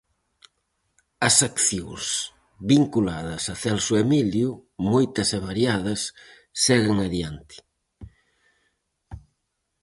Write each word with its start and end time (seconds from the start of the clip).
As 1.29 1.35
accións 1.49 2.03
vinculadas 2.73 3.43
a 3.53 3.55
Celso 3.63 3.93
Emilio, 4.03 4.49
moitas 4.91 5.29
e 5.37 5.39
variadas, 5.49 6.01
seguen 6.65 6.97
adiante. 7.07 7.55